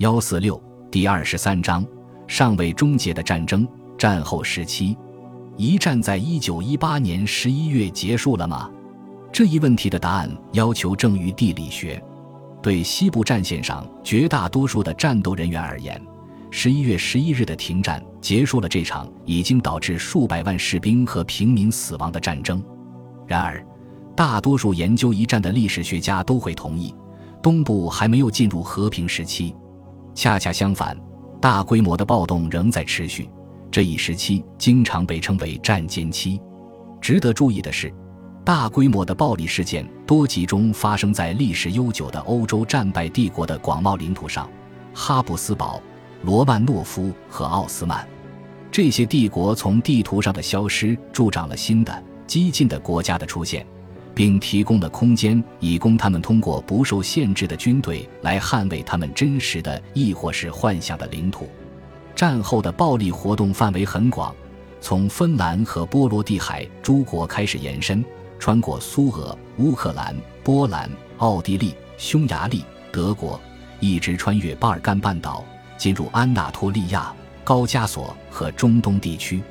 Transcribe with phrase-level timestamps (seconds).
[0.00, 0.58] 幺四六
[0.90, 1.86] 第二十三章
[2.26, 3.68] 尚未终结的战争——
[3.98, 4.96] 战后时期。
[5.58, 8.70] 一战在一九一八年十一月结束了吗？
[9.30, 12.02] 这一问题的答案要求正于地理学。
[12.62, 16.00] 对西部战线上绝大多数的战斗人员而言，
[16.50, 22.64] 十一月十一日的停战结束了这场已经导致数百万士兵和平民死亡的战争。
[23.26, 23.62] 然而，
[24.16, 26.94] 大多数研究一战的历史学家都会同意，
[27.42, 29.54] 东部还没有进入和平时期。
[30.14, 30.96] 恰恰相反，
[31.40, 33.28] 大规模的暴动仍在持续。
[33.70, 36.40] 这一时期经常被称为战间期。
[37.00, 37.92] 值得注意的是。
[38.42, 44.50] 大规模的暴力事件多集中发生在历史悠久的欧洲战败帝国的广袤领土上，
[44.94, 45.80] 哈布斯堡、
[46.22, 48.08] 罗曼诺夫和奥斯曼
[48.72, 53.64] 这些帝国从地图上的消失，助长了新的激进的国家的出现，
[54.14, 61.48] 并提供了空间，以供他们通过不受限制的军队来捍卫他们真实的亦或是幻想的领土。
[62.14, 64.34] 战后的暴力活动范围很广，
[64.80, 68.04] 从芬兰和波罗的海诸国开始延伸。
[68.38, 73.38] 穿过苏俄、乌克兰、波兰、奥地利、匈牙利、德国，
[73.80, 75.44] 一直穿越巴尔干半岛，
[75.76, 77.12] 进入安纳托利亚、
[77.44, 79.42] 高加索和中东地区。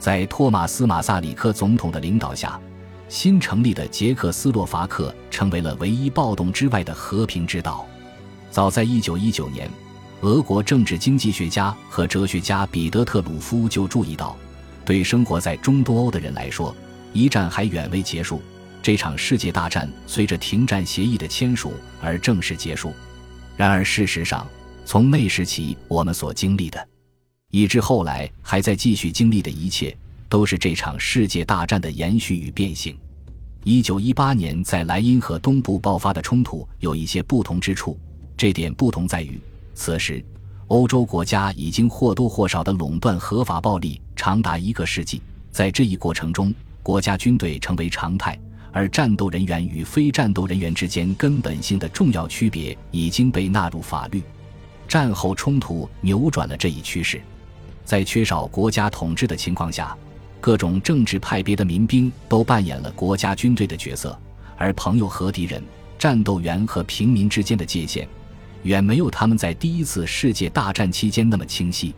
[0.00, 2.60] 在托马斯·马萨里克总统的领导下，
[3.08, 7.86] 新成立的捷克斯洛伐克成为了唯一暴动之外的和平之岛。
[8.50, 9.70] 早在1919年，
[10.20, 14.36] 俄国政治经济学家和哲学家彼得特鲁夫就注意到，
[14.84, 16.74] 对生活在中东欧的人来说。
[17.12, 18.42] 一战还远未结束，
[18.82, 22.92] 这场世界大战随着停战协议的签署而正式结束。
[23.56, 24.44] 然而，事实上，
[24.84, 26.88] 从那时起，我们所经历的，
[27.52, 29.96] 以至后来还在继续经历的一切，
[30.34, 32.98] 都是这场世界大战的延续与变形。
[33.62, 37.96] 一九一八年在莱茵河东部爆发的冲突有一些不同之处，
[38.36, 39.40] 这点不同在于，
[39.74, 40.24] 此时
[40.66, 46.52] 欧洲国家已经或多或少地垄断合法暴力长达一个世纪，在这一过程中。
[46.82, 48.36] 国家军队成为常态，
[48.72, 54.20] 而战斗人员与非战斗人员之间根本性的重要区别已经被纳入法律。
[54.88, 57.22] 战后冲突扭转了这一趋势，
[57.84, 59.96] 在缺少国家统治的情况下，
[60.44, 64.14] 各种政治派别的民兵都扮演了国家军队的角色，
[64.58, 65.62] 而朋友和敌人、
[65.98, 68.06] 战斗员和平民之间的界限，
[68.62, 71.94] 远没有他们在第一次世界大战期间那么清晰。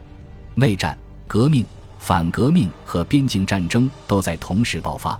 [0.54, 0.96] 内战、
[1.26, 1.66] 革命。
[1.98, 5.18] 反革命和边境战争都在同时爆发，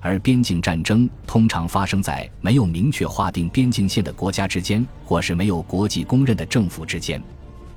[0.00, 7.22] 而边境战争通常发生在没有明确划定边境线的国家之间，或是没有国际公认的政府之间。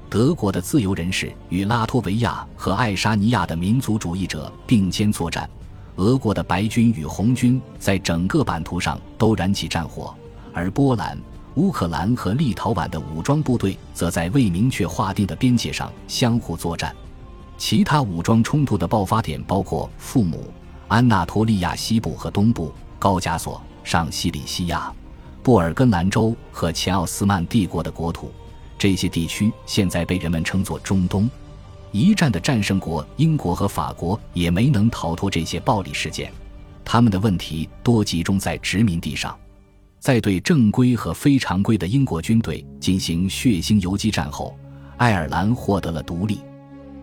[0.10, 5.50] 德国的自由人士与拉脱维亚和爱沙尼亚的民族主义者并肩作战，
[5.98, 10.16] 俄国的白军与红军在整个版图上都燃起战火，
[10.54, 11.18] 而波兰、
[11.56, 16.96] 乌克兰和立陶宛的武装部队则在未明确划定的边界上相互作战。
[17.58, 20.54] 其他武装冲突的爆发点包括父母
[20.88, 24.90] 安纳托利亚西部和东部、高加索、上西里西亚、
[25.44, 28.32] 布尔根兰州和前奥斯曼帝国的国土。
[28.78, 31.30] 这些地区现在被人们称作中东。
[31.92, 36.32] 一战的战胜国英国和法国也没能逃脱这些暴力事件，
[36.84, 39.38] 他们的问题多集中在殖民地上。
[40.00, 44.56] 在对正规和非常规的英国军队进行血腥游击战后，
[44.98, 46.40] 爱尔兰获得了独立。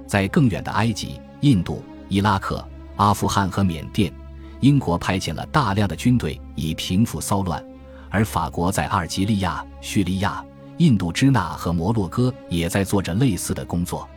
[0.07, 2.65] 在更远的埃及、印度、伊拉克、
[2.97, 4.13] 阿富汗和缅甸，
[4.61, 7.63] 英国派遣了大量的军队以平复骚乱，
[8.11, 10.45] 而法国在阿尔及利亚、叙利亚、
[10.79, 14.09] 印度支那和摩洛哥也在做着类似的工作。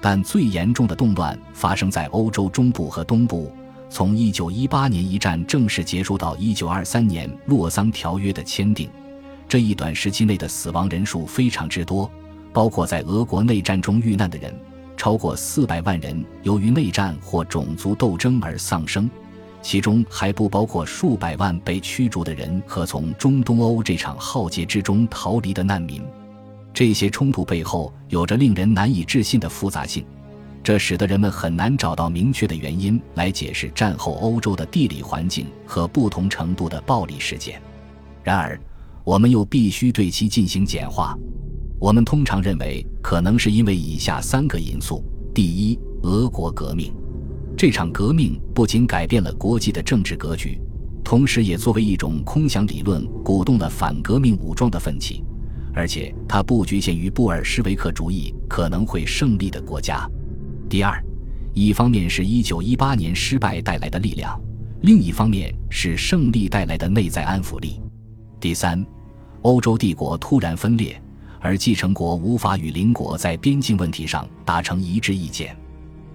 [0.00, 3.50] 但最严重的动乱发生在欧洲中部和东部。
[3.88, 8.90] 从1918年一战正式结束到1923年洛桑条约的签订，
[9.48, 12.10] 这一短时期内的死亡人数非常之多，
[12.52, 14.52] 包括在俄国内战中遇难的人。
[14.96, 19.08] 超过四百万人由于内战或种族斗争而丧生，
[19.64, 26.02] 其中还不包括数百万被驱逐的人和从中东欧这场浩劫之中逃离的难民。
[26.74, 30.04] 这些冲突背后有着令人难以置信的复杂性，
[30.62, 37.58] 这使得人们很难找到明确的原因来解释战后欧洲的地理环境和不同程度的暴力事件。
[38.22, 38.60] 然而，
[39.02, 41.16] 我们又必须对其进行简化。
[41.80, 45.02] 我们通常认为，可能是因为以下三个因素：
[45.34, 46.92] 第一，俄国革命。
[47.56, 50.60] 这场革命不仅改变了国际的政治格局，
[51.04, 55.22] 同时也作为一种空想理论，鼓动了反革命武装的奋起。
[55.72, 60.08] 而且，它不局限于布尔什维克主义可能会胜利的国家。
[60.68, 61.02] 第二，
[61.52, 64.40] 一方面是一九一八年失败带来的力量，
[64.82, 67.80] 另一方面是胜利带来的内在安抚力。
[68.40, 68.84] 第三，
[69.42, 71.00] 欧洲帝国突然分裂。
[71.40, 75.54] 而继承国无法与邻国在边境问题上达成一致意见。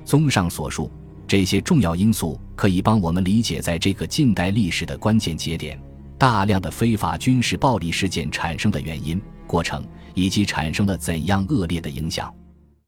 [0.03, 0.89] 综上所述，
[1.29, 5.79] 这些重要因素可以帮我们理解在这个近代历史的关键节点，
[6.17, 9.85] 大量的非法军事暴力事件产生的原因、过程
[10.15, 12.33] 以及产生了怎样恶劣的影响。